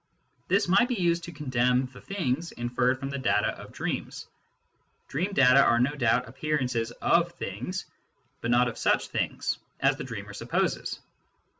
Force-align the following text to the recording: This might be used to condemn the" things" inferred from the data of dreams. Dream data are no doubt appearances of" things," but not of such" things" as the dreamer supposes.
This 0.47 0.67
might 0.67 0.87
be 0.87 0.95
used 0.99 1.25
to 1.25 1.31
condemn 1.31 1.85
the" 1.85 2.01
things" 2.01 2.51
inferred 2.53 2.99
from 2.99 3.11
the 3.11 3.19
data 3.19 3.49
of 3.49 3.71
dreams. 3.71 4.25
Dream 5.07 5.31
data 5.31 5.63
are 5.63 5.77
no 5.79 5.91
doubt 5.93 6.27
appearances 6.27 6.89
of" 7.03 7.31
things," 7.33 7.85
but 8.41 8.49
not 8.49 8.67
of 8.67 8.79
such" 8.79 9.09
things" 9.09 9.59
as 9.79 9.97
the 9.97 10.03
dreamer 10.03 10.33
supposes. 10.33 10.99